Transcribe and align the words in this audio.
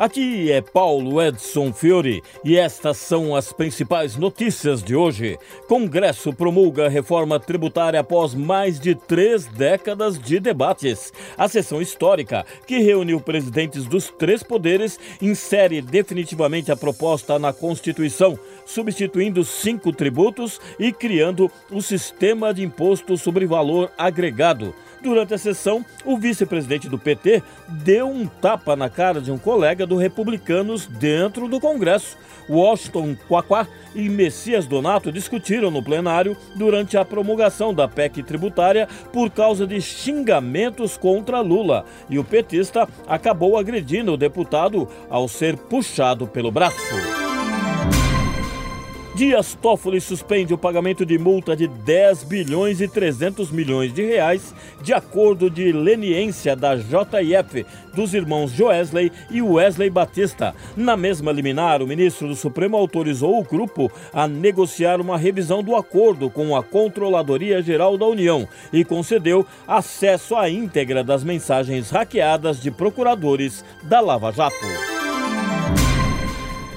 aqui 0.00 0.50
é 0.50 0.62
Paulo 0.62 1.20
Edson 1.20 1.74
Fiore 1.74 2.22
e 2.42 2.56
estas 2.56 2.96
são 2.96 3.36
as 3.36 3.52
principais 3.52 4.16
notícias 4.16 4.82
de 4.82 4.96
hoje. 4.96 5.38
Congresso 5.68 6.32
promulga 6.32 6.88
reforma 6.88 7.38
tributária 7.38 8.00
após 8.00 8.34
mais 8.34 8.80
de 8.80 8.94
três 8.94 9.44
décadas 9.44 10.18
de 10.18 10.40
debates. 10.40 11.12
A 11.36 11.46
sessão 11.48 11.82
histórica, 11.82 12.46
que 12.66 12.78
reuniu 12.78 13.20
presidentes 13.20 13.84
dos 13.84 14.08
três 14.08 14.42
poderes, 14.42 14.98
insere 15.20 15.82
definitivamente 15.82 16.72
a 16.72 16.76
proposta 16.76 17.38
na 17.38 17.52
Constituição, 17.52 18.38
substituindo 18.64 19.44
cinco 19.44 19.92
tributos 19.92 20.58
e 20.78 20.92
criando 20.92 21.50
o 21.70 21.82
sistema 21.82 22.54
de 22.54 22.64
imposto 22.64 23.18
sobre 23.18 23.44
valor 23.44 23.90
agregado. 23.98 24.74
Durante 25.02 25.32
a 25.32 25.38
sessão, 25.38 25.84
o 26.04 26.18
vice-presidente 26.18 26.88
do 26.88 26.98
PT 26.98 27.42
deu 27.68 28.06
um 28.06 28.26
tapa 28.26 28.76
na 28.76 28.90
cara 28.90 29.20
de 29.20 29.32
um 29.32 29.38
colega 29.38 29.86
do 29.86 29.96
Republicanos 29.96 30.86
dentro 30.86 31.48
do 31.48 31.58
Congresso. 31.58 32.18
Washington 32.48 33.16
Quaquá 33.28 33.66
e 33.94 34.08
Messias 34.08 34.66
Donato 34.66 35.10
discutiram 35.10 35.70
no 35.70 35.82
plenário 35.82 36.36
durante 36.54 36.98
a 36.98 37.04
promulgação 37.04 37.72
da 37.72 37.88
PEC 37.88 38.22
tributária 38.22 38.88
por 39.12 39.30
causa 39.30 39.66
de 39.66 39.80
xingamentos 39.80 40.98
contra 40.98 41.40
Lula. 41.40 41.84
E 42.08 42.18
o 42.18 42.24
petista 42.24 42.86
acabou 43.06 43.56
agredindo 43.56 44.12
o 44.12 44.18
deputado 44.18 44.88
ao 45.08 45.28
ser 45.28 45.56
puxado 45.56 46.26
pelo 46.26 46.50
braço. 46.50 47.19
Dias 49.20 49.52
Toffoli 49.52 50.00
suspende 50.00 50.54
o 50.54 50.56
pagamento 50.56 51.04
de 51.04 51.18
multa 51.18 51.54
de 51.54 51.68
10 51.68 52.24
bilhões 52.24 52.80
e 52.80 52.88
300 52.88 53.50
milhões 53.50 53.92
de 53.92 54.02
reais, 54.02 54.54
de 54.82 54.94
acordo 54.94 55.50
de 55.50 55.72
leniência 55.72 56.56
da 56.56 56.74
JF 56.74 57.66
dos 57.94 58.14
irmãos 58.14 58.50
Joesley 58.50 59.12
e 59.30 59.42
Wesley 59.42 59.90
Batista. 59.90 60.54
Na 60.74 60.96
mesma 60.96 61.32
liminar, 61.32 61.82
o 61.82 61.86
ministro 61.86 62.28
do 62.28 62.34
Supremo 62.34 62.78
autorizou 62.78 63.38
o 63.38 63.44
grupo 63.44 63.92
a 64.10 64.26
negociar 64.26 65.02
uma 65.02 65.18
revisão 65.18 65.62
do 65.62 65.76
acordo 65.76 66.30
com 66.30 66.56
a 66.56 66.62
Controladoria 66.62 67.60
Geral 67.60 67.98
da 67.98 68.06
União 68.06 68.48
e 68.72 68.86
concedeu 68.86 69.44
acesso 69.68 70.34
à 70.34 70.48
íntegra 70.48 71.04
das 71.04 71.22
mensagens 71.22 71.90
hackeadas 71.90 72.58
de 72.58 72.70
procuradores 72.70 73.62
da 73.82 74.00
Lava 74.00 74.32
Jato. 74.32 74.89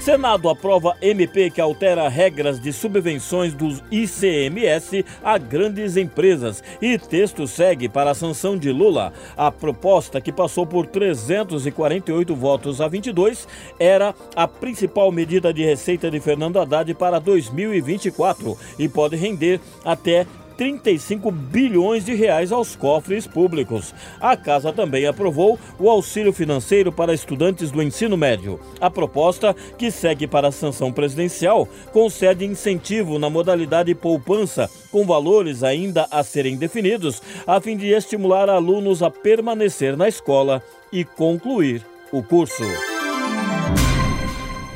Senado 0.00 0.48
aprova 0.48 0.96
MP 1.02 1.50
que 1.50 1.60
altera 1.60 2.08
regras 2.08 2.58
de 2.58 2.72
subvenções 2.72 3.52
dos 3.52 3.82
ICMS 3.90 5.04
a 5.22 5.36
grandes 5.36 5.94
empresas 5.98 6.64
e 6.80 6.98
texto 6.98 7.46
segue 7.46 7.86
para 7.86 8.12
a 8.12 8.14
sanção 8.14 8.56
de 8.56 8.72
Lula. 8.72 9.12
A 9.36 9.52
proposta, 9.52 10.18
que 10.18 10.32
passou 10.32 10.66
por 10.66 10.86
348 10.86 12.34
votos 12.34 12.80
a 12.80 12.88
22, 12.88 13.46
era 13.78 14.14
a 14.34 14.48
principal 14.48 15.12
medida 15.12 15.52
de 15.52 15.66
receita 15.66 16.10
de 16.10 16.18
Fernando 16.18 16.58
Haddad 16.58 16.94
para 16.94 17.18
2024 17.18 18.56
e 18.78 18.88
pode 18.88 19.16
render 19.16 19.60
até 19.84 20.26
35 20.60 21.30
bilhões 21.30 22.04
de 22.04 22.12
reais 22.12 22.52
aos 22.52 22.76
cofres 22.76 23.26
públicos. 23.26 23.94
A 24.20 24.36
casa 24.36 24.70
também 24.70 25.06
aprovou 25.06 25.58
o 25.78 25.88
auxílio 25.88 26.34
financeiro 26.34 26.92
para 26.92 27.14
estudantes 27.14 27.70
do 27.70 27.82
ensino 27.82 28.14
médio. 28.14 28.60
A 28.78 28.90
proposta, 28.90 29.56
que 29.78 29.90
segue 29.90 30.26
para 30.26 30.48
a 30.48 30.52
sanção 30.52 30.92
presidencial, 30.92 31.66
concede 31.94 32.44
incentivo 32.44 33.18
na 33.18 33.30
modalidade 33.30 33.94
poupança, 33.94 34.68
com 34.92 35.06
valores 35.06 35.62
ainda 35.62 36.06
a 36.10 36.22
serem 36.22 36.58
definidos, 36.58 37.22
a 37.46 37.58
fim 37.58 37.74
de 37.74 37.86
estimular 37.86 38.50
alunos 38.50 39.02
a 39.02 39.10
permanecer 39.10 39.96
na 39.96 40.08
escola 40.08 40.62
e 40.92 41.06
concluir 41.06 41.86
o 42.12 42.22
curso. 42.22 42.89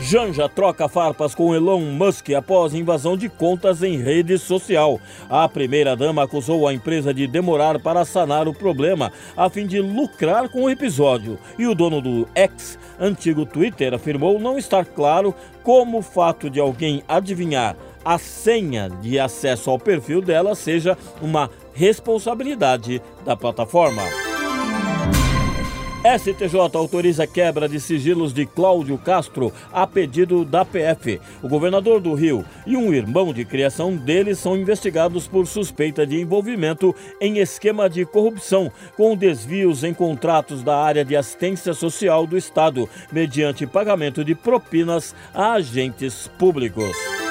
Janja 0.06 0.50
troca 0.50 0.86
farpas 0.86 1.34
com 1.34 1.54
Elon 1.54 1.80
Musk 1.80 2.28
após 2.36 2.74
invasão 2.74 3.16
de 3.16 3.30
contas 3.30 3.82
em 3.82 3.96
rede 3.96 4.36
social. 4.36 5.00
A 5.30 5.48
primeira-dama 5.48 6.22
acusou 6.22 6.68
a 6.68 6.74
empresa 6.74 7.14
de 7.14 7.26
demorar 7.26 7.80
para 7.80 8.04
sanar 8.04 8.46
o 8.46 8.52
problema, 8.52 9.10
a 9.34 9.48
fim 9.48 9.66
de 9.66 9.80
lucrar 9.80 10.50
com 10.50 10.64
o 10.64 10.70
episódio. 10.70 11.38
E 11.58 11.66
o 11.66 11.74
dono 11.74 12.02
do 12.02 12.28
X, 12.34 12.78
antigo 13.00 13.46
Twitter, 13.46 13.94
afirmou 13.94 14.38
não 14.38 14.58
estar 14.58 14.84
claro 14.84 15.34
como 15.62 15.98
o 15.98 16.02
fato 16.02 16.50
de 16.50 16.60
alguém 16.60 17.02
adivinhar 17.08 17.74
a 18.04 18.18
senha 18.18 18.90
de 18.90 19.18
acesso 19.18 19.70
ao 19.70 19.78
perfil 19.78 20.20
dela 20.20 20.54
seja 20.54 20.98
uma 21.22 21.48
responsabilidade 21.72 23.00
da 23.24 23.34
plataforma. 23.34 24.02
STJ 26.04 26.54
autoriza 26.74 27.26
quebra 27.26 27.66
de 27.66 27.80
sigilos 27.80 28.34
de 28.34 28.44
Cláudio 28.44 28.98
Castro 28.98 29.50
a 29.72 29.86
pedido 29.86 30.44
da 30.44 30.62
PF. 30.62 31.18
O 31.42 31.48
governador 31.48 31.98
do 31.98 32.12
Rio 32.12 32.44
e 32.66 32.76
um 32.76 32.92
irmão 32.92 33.32
de 33.32 33.42
criação 33.42 33.96
dele 33.96 34.34
são 34.34 34.54
investigados 34.54 35.26
por 35.26 35.46
suspeita 35.46 36.06
de 36.06 36.20
envolvimento 36.20 36.94
em 37.18 37.38
esquema 37.38 37.88
de 37.88 38.04
corrupção 38.04 38.70
com 38.98 39.16
desvios 39.16 39.82
em 39.82 39.94
contratos 39.94 40.62
da 40.62 40.76
área 40.76 41.06
de 41.06 41.16
assistência 41.16 41.72
social 41.72 42.26
do 42.26 42.36
Estado, 42.36 42.86
mediante 43.10 43.66
pagamento 43.66 44.22
de 44.22 44.34
propinas 44.34 45.14
a 45.32 45.52
agentes 45.54 46.30
públicos. 46.38 47.23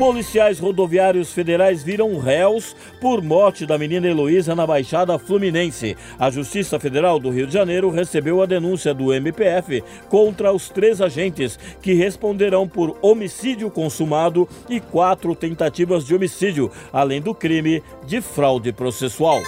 Policiais 0.00 0.58
rodoviários 0.58 1.30
federais 1.30 1.82
viram 1.82 2.18
réus 2.18 2.74
por 3.02 3.20
morte 3.20 3.66
da 3.66 3.76
menina 3.76 4.08
Heloísa 4.08 4.54
na 4.54 4.66
Baixada 4.66 5.18
Fluminense. 5.18 5.94
A 6.18 6.30
Justiça 6.30 6.80
Federal 6.80 7.20
do 7.20 7.28
Rio 7.28 7.46
de 7.46 7.52
Janeiro 7.52 7.90
recebeu 7.90 8.40
a 8.40 8.46
denúncia 8.46 8.94
do 8.94 9.12
MPF 9.12 9.84
contra 10.08 10.54
os 10.54 10.70
três 10.70 11.02
agentes, 11.02 11.58
que 11.82 11.92
responderão 11.92 12.66
por 12.66 12.96
homicídio 13.02 13.70
consumado 13.70 14.48
e 14.70 14.80
quatro 14.80 15.34
tentativas 15.34 16.06
de 16.06 16.14
homicídio, 16.14 16.70
além 16.90 17.20
do 17.20 17.34
crime 17.34 17.82
de 18.06 18.22
fraude 18.22 18.72
processual. 18.72 19.42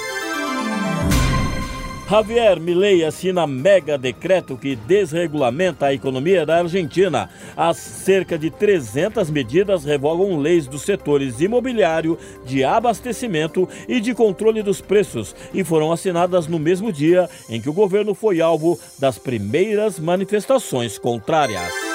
Javier 2.13 2.61
Milei 2.61 3.03
assina 3.07 3.47
mega 3.47 3.97
decreto 3.97 4.55
que 4.55 4.77
desregulamenta 4.77 5.87
a 5.87 5.95
economia 5.95 6.45
da 6.45 6.59
Argentina. 6.59 7.31
As 7.57 7.79
cerca 7.79 8.39
de 8.39 8.51
300 8.51 9.31
medidas 9.31 9.83
revogam 9.83 10.39
leis 10.39 10.67
dos 10.67 10.83
setores 10.83 11.41
imobiliário, 11.41 12.19
de 12.45 12.63
abastecimento 12.65 13.67
e 13.89 13.99
de 13.99 14.13
controle 14.13 14.63
dos 14.63 14.79
preços 14.79 15.35
e 15.55 15.65
foram 15.65 15.91
assinadas 15.91 16.47
no 16.47 16.59
mesmo 16.59 16.93
dia 16.93 17.31
em 17.49 17.63
que 17.63 17.71
o 17.71 17.73
governo 17.73 18.13
foi 18.13 18.43
alvo 18.43 18.79
das 18.99 19.17
primeiras 19.17 19.99
manifestações 19.99 20.99
contrárias. 20.99 21.92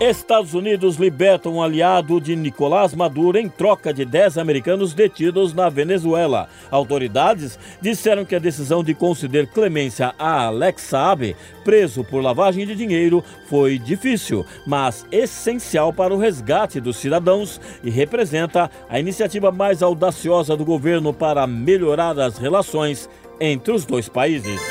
Estados 0.00 0.54
Unidos 0.54 0.96
libertam 0.96 1.56
um 1.56 1.62
aliado 1.62 2.18
de 2.18 2.34
Nicolás 2.34 2.94
Maduro 2.94 3.36
em 3.36 3.50
troca 3.50 3.92
de 3.92 4.06
10 4.06 4.38
americanos 4.38 4.94
detidos 4.94 5.52
na 5.52 5.68
Venezuela. 5.68 6.48
Autoridades 6.70 7.58
disseram 7.82 8.24
que 8.24 8.34
a 8.34 8.38
decisão 8.38 8.82
de 8.82 8.94
conceder 8.94 9.46
clemência 9.48 10.14
a 10.18 10.46
Alex 10.46 10.84
Saab, 10.84 11.36
preso 11.62 12.02
por 12.02 12.22
lavagem 12.22 12.66
de 12.66 12.74
dinheiro, 12.74 13.22
foi 13.46 13.78
difícil, 13.78 14.46
mas 14.66 15.06
essencial 15.12 15.92
para 15.92 16.14
o 16.14 16.18
resgate 16.18 16.80
dos 16.80 16.96
cidadãos 16.96 17.60
e 17.84 17.90
representa 17.90 18.70
a 18.88 18.98
iniciativa 18.98 19.52
mais 19.52 19.82
audaciosa 19.82 20.56
do 20.56 20.64
governo 20.64 21.12
para 21.12 21.46
melhorar 21.46 22.18
as 22.18 22.38
relações 22.38 23.06
entre 23.38 23.70
os 23.74 23.84
dois 23.84 24.08
países. 24.08 24.69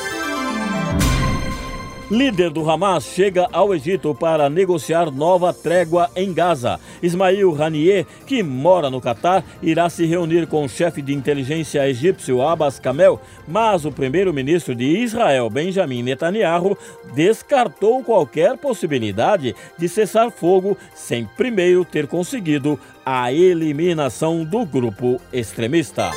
Líder 2.10 2.50
do 2.50 2.68
Hamas 2.68 3.04
chega 3.04 3.48
ao 3.52 3.74
Egito 3.74 4.16
para 4.16 4.50
negociar 4.50 5.12
nova 5.12 5.54
trégua 5.54 6.10
em 6.16 6.34
Gaza. 6.34 6.80
Ismail 7.04 7.56
Haniyeh, 7.62 8.04
que 8.26 8.42
mora 8.42 8.90
no 8.90 9.00
Catar, 9.00 9.44
irá 9.62 9.88
se 9.92 10.08
reunir 10.08 10.48
com 10.48 10.66
o 10.66 10.70
chefe 10.70 11.04
de 11.04 11.14
inteligência 11.14 11.88
egípcio 11.88 12.42
Abbas 12.42 12.80
Kamel, 12.80 13.22
mas 13.48 13.86
o 13.86 13.92
primeiro-ministro 13.92 14.74
de 14.74 14.86
Israel, 14.86 15.52
Benjamin 15.52 16.02
Netanyahu, 16.02 16.76
descartou 17.14 18.04
qualquer 18.04 18.58
possibilidade 18.58 19.56
de 19.78 19.88
cessar 19.88 20.32
fogo 20.32 20.76
sem 20.96 21.26
primeiro 21.38 21.86
ter 21.86 22.08
conseguido 22.08 22.80
a 23.06 23.32
eliminação 23.32 24.44
do 24.44 24.66
grupo 24.66 25.22
extremista. 25.32 26.10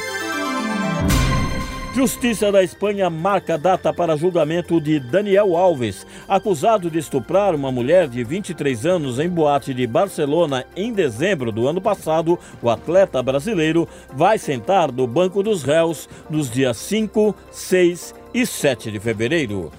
Justiça 1.94 2.50
da 2.50 2.62
Espanha 2.62 3.10
marca 3.10 3.58
data 3.58 3.92
para 3.92 4.16
julgamento 4.16 4.80
de 4.80 4.98
Daniel 4.98 5.54
Alves, 5.54 6.06
acusado 6.26 6.90
de 6.90 6.98
estuprar 6.98 7.54
uma 7.54 7.70
mulher 7.70 8.08
de 8.08 8.24
23 8.24 8.86
anos 8.86 9.18
em 9.18 9.28
boate 9.28 9.74
de 9.74 9.86
Barcelona 9.86 10.64
em 10.74 10.90
dezembro 10.90 11.52
do 11.52 11.68
ano 11.68 11.82
passado. 11.82 12.38
O 12.62 12.70
atleta 12.70 13.22
brasileiro 13.22 13.86
vai 14.10 14.38
sentar 14.38 14.90
no 14.90 15.06
banco 15.06 15.42
dos 15.42 15.62
réus 15.62 16.08
nos 16.30 16.50
dias 16.50 16.78
5, 16.78 17.34
6 17.50 18.14
e 18.32 18.46
7 18.46 18.90
de 18.90 18.98
fevereiro. 18.98 19.70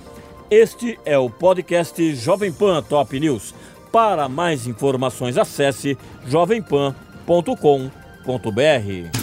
Este 0.51 0.99
é 1.03 1.17
o 1.17 1.31
podcast 1.31 2.13
Jovem 2.13 2.53
Pan 2.53 2.83
Top 2.83 3.19
News. 3.19 3.55
Para 3.91 4.29
mais 4.29 4.67
informações, 4.67 5.35
acesse 5.35 5.97
jovempan.com.br. 6.27 9.22